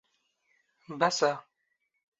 بەسە. 0.99 1.31